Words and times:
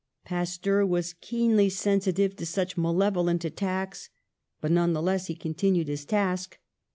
Pas 0.25 0.57
teur 0.57 0.83
was 0.83 1.13
keenly 1.21 1.69
sensitive 1.69 2.35
to 2.35 2.43
such 2.43 2.75
malevolent 2.75 3.45
attacks, 3.45 4.09
but 4.59 4.71
none 4.71 4.93
the 4.93 4.99
less 4.99 5.27
he 5.27 5.35
continued 5.35 5.87
his 5.89 6.05
task. 6.05 6.57